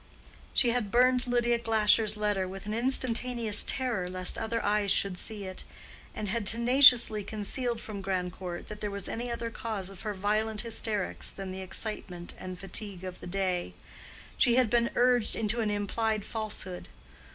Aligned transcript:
She 0.55 0.71
had 0.71 0.89
burned 0.89 1.27
Lydia 1.27 1.59
Glasher's 1.59 2.17
letter 2.17 2.47
with 2.47 2.65
an 2.65 2.73
instantaneous 2.73 3.63
terror 3.63 4.07
lest 4.07 4.35
other 4.35 4.59
eyes 4.65 4.89
should 4.89 5.15
see 5.15 5.43
it, 5.45 5.63
and 6.15 6.27
had 6.27 6.47
tenaciously 6.47 7.23
concealed 7.23 7.79
from 7.79 8.01
Grandcourt 8.01 8.67
that 8.67 8.81
there 8.81 8.89
was 8.89 9.07
any 9.07 9.29
other 9.31 9.51
cause 9.51 9.91
of 9.91 10.01
her 10.01 10.15
violent 10.15 10.61
hysterics 10.61 11.29
than 11.29 11.51
the 11.51 11.61
excitement 11.61 12.33
and 12.39 12.57
fatigue 12.57 13.03
of 13.03 13.19
the 13.19 13.27
day: 13.27 13.75
she 14.39 14.55
had 14.55 14.71
been 14.71 14.89
urged 14.95 15.35
into 15.35 15.61
an 15.61 15.69
implied 15.69 16.25
falsehood. 16.25 16.89